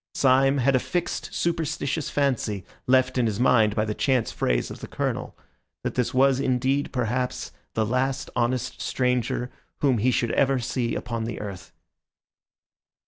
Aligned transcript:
Syme 0.15 0.57
had 0.57 0.75
a 0.75 0.79
fixed, 0.79 1.31
superstitious 1.31 2.09
fancy, 2.09 2.65
left 2.87 3.19
in 3.19 3.27
his 3.27 3.39
mind 3.39 3.75
by 3.75 3.85
the 3.85 3.93
chance 3.93 4.31
phrase 4.31 4.71
of 4.71 4.79
the 4.79 4.87
Colonel, 4.87 5.37
that 5.83 5.93
this 5.93 6.11
was 6.11 6.39
indeed, 6.39 6.91
perhaps, 6.91 7.51
the 7.75 7.85
last 7.85 8.31
honest 8.35 8.81
stranger 8.81 9.51
whom 9.81 9.99
he 9.99 10.09
should 10.09 10.31
ever 10.31 10.57
see 10.57 10.95
upon 10.95 11.25
the 11.25 11.39
earth. 11.39 11.71